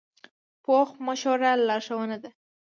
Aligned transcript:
پوخ 0.63 0.89
مشوره 1.05 1.51
لارښوونه 1.67 2.17
ده 2.23 2.29